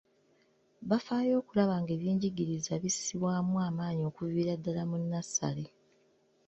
[0.89, 5.65] Bafaayo okulaba nga ebyenjigiriza bissibwamu amaanyi okuviira ddala mu nnassale.